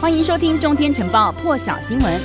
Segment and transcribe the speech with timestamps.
[0.00, 2.20] 欢迎收听《中天晨报》破晓新闻。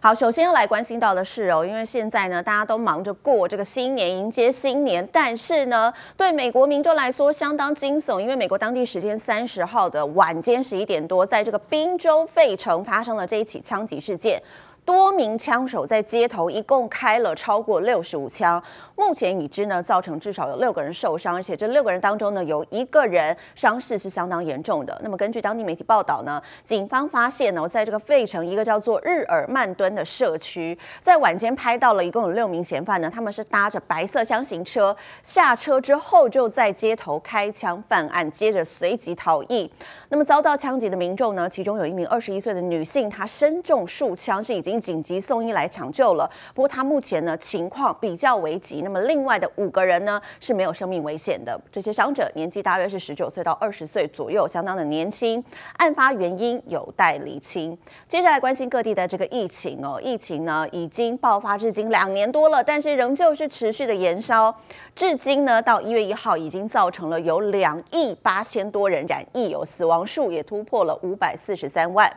[0.00, 14.42] 好，首先要来关心到的是哦，因为现在呢，大家都忙着过这个新年，迎接新年，但是呢，对美国民众来说相当惊悚，因为美国当地时间三十号的晚间十一点多，在这个宾州费城发生了这一起枪击事件。
[14.88, 18.62] 多名枪手在街头一共开了超过六十五枪，
[18.96, 24.98] 目前已知呢造成至少有六个人受伤，而且这六个人当中呢有一个人伤势是相当严重的。
[25.04, 39.70] 那么根据当地媒体报道呢，警方发现呢在这个费城一个叫做日耳曼敦的社区，在晚间拍到了一共有六名嫌犯呢，他们是搭着白色厢型车下车之后就在街头开枪犯案，接着随即逃逸。
[40.08, 44.77] 那么遭到枪击的民众呢，其中有一名二十一岁的女性，她身中数枪，是已经。
[44.80, 48.82] 紧急送医来抢救了，不过他目前呢情况比较危急。
[48.82, 55.42] 那么另外的五个人呢是没有生命危险的，这些伤者年纪大约是十九岁到二十岁左右，相当的年轻。
[55.78, 57.76] 案发原因有待厘清。
[58.06, 64.54] 接下来关心各地的这个疫情哦，疫情呢已经爆发至今两年多了，但是仍旧是持续的延烧。
[64.94, 72.10] 至今呢到一月一号已经造成了有两亿八千多人染疫，有死亡数也突破了五百四十三万。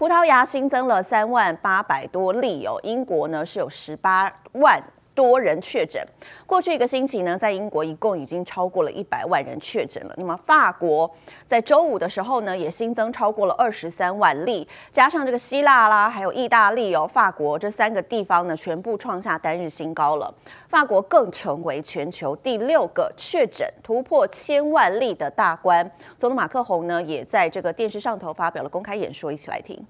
[0.00, 4.82] 葡萄牙新增了三万八百多例哦，英国呢是有十八万
[5.20, 6.02] 多人确诊。
[6.46, 10.14] 过去一个星期呢，在英国一共已经超过了一百万人确诊了。
[10.16, 11.08] 那么法国
[11.46, 20.32] 在周五的时候呢，也新增超过了二十三万例，加上这个希腊啦，还有意大利哦，法国这三个地方呢，全部创下单日新高了。
[20.68, 25.84] 法国更成为全球第六个确诊突破千万例的大关。
[26.18, 29.84] 总统马克宏呢，也在这个电视上头发表了公开演说，一起来听。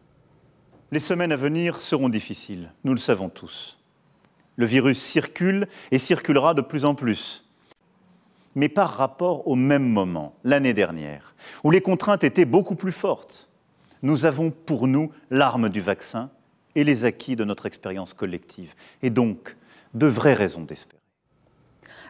[4.61, 7.47] Le virus circule et circulera de plus en plus.
[8.55, 13.49] Mais par rapport au même moment, l'année dernière, où les contraintes étaient beaucoup plus fortes,
[14.03, 16.29] nous avons pour nous l'arme du vaccin
[16.75, 19.57] et les acquis de notre expérience collective, et donc
[19.95, 21.00] de vraies raisons d'espérer.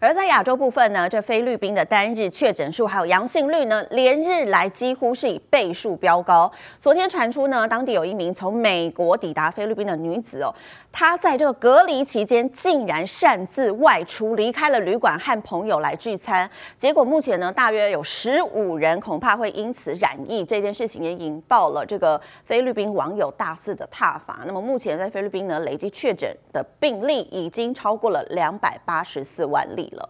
[0.00, 6.50] 而在亚洲部分呢，这菲律宾的单日确诊数还有阳性率呢，连日来几乎是以倍数飙高。
[6.78, 10.54] 昨天传出呢，当地有一名从美国抵达菲律宾的女子哦。
[10.90, 16.50] 她在这个隔离期间，竟然擅自外出，离开了旅馆和朋友来聚餐。
[16.78, 20.42] 结果目前呢，大约有十五人恐怕会因此染疫。
[20.46, 24.40] 这件事情也引爆了这个菲律宾网友大肆的挞伐。
[24.46, 30.08] 那么目前在菲律宾呢，累计确诊的病例已经超过了两百八十四万例了。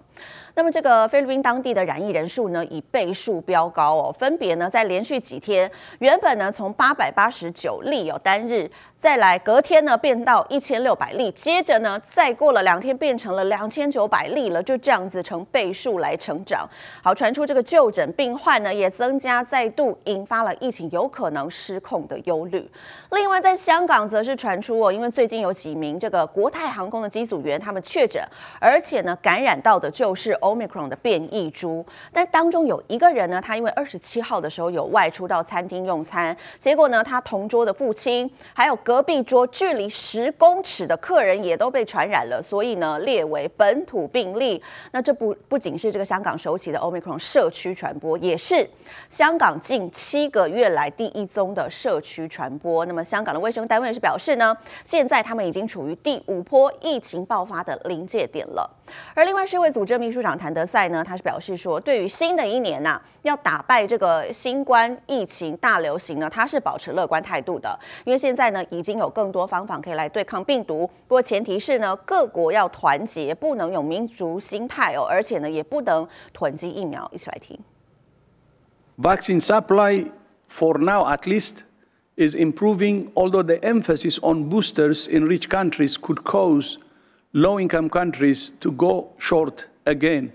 [0.54, 5.70] 那么这个菲律宾当地的染疫人数呢，以倍数飙高哦，分别呢在连续几天，
[6.00, 8.70] 原本呢从八百八十九例有单日。
[9.00, 16.68] 再来隔天呢，变到一千六百例，接着呢，再过了两天，变成了两千九百例了，就这样子成倍数来成长。
[17.02, 22.70] 好，传出这个就诊病患呢也增加，再度引发了疫情有可能失控的忧虑。
[23.12, 28.22] 另外，在香港则是传出哦，因为最近有几名这个国泰航空的机组员他们确诊，
[28.60, 31.82] 而且呢感染到的就是 Omicron 的变异株。
[32.12, 38.78] 但当中有一个人呢，他因为二十七号的时候有外出到餐厅用餐，结果呢他同桌的父亲还有。
[38.90, 44.60] 隔壁桌距离十公尺的客人也都被传染了，所以呢列为本土病例。
[44.90, 48.68] 那这不不仅是这个香港首起的 Omicron 社区传播，也是
[49.08, 52.84] 香港近七个月来第一宗的社区传播。
[52.86, 58.68] 那么香港的卫生单位是表示呢，现在他们已经处于第五波疫情爆发的临界点了。
[59.14, 77.09] 而另外世卫组织秘书长谭德赛呢，他是表示说，对于新的一年呐、要打败这个新冠疫情大流行呢，他是保持乐观态度的，因为现在呢已已经有更多方法可以来对抗病毒，不过前提是呢，各国要团结，不能有民族心态哦，而且呢，也不能囤积疫苗。
[77.13, 77.57] 一起来听。
[78.97, 80.11] Vaccine supply
[80.49, 81.63] for now at least
[82.15, 86.77] is improving, although the emphasis on boosters in rich countries could cause
[87.33, 90.31] low-income countries to go short again.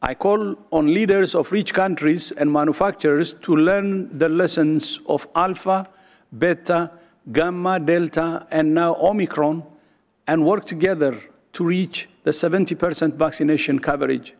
[0.00, 5.86] I call on leaders of rich countries and manufacturers to learn the lessons of Alpha.
[6.30, 6.90] Beta,
[7.30, 9.62] Gamma, Delta, and now Omicron,
[10.26, 11.14] and work together
[11.52, 14.34] to reach the 70% vaccination coverage.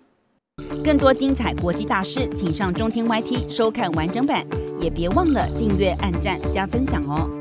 [0.84, 4.46] 更多精彩国际大事，请上中天 YT 收看完整版，
[4.80, 7.35] 也别忘了订阅、按赞、加分享哦。